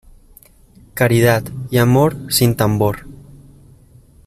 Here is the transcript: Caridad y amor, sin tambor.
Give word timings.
Caridad 0.95 1.43
y 1.69 1.77
amor, 1.77 2.17
sin 2.31 2.55
tambor. 2.55 3.05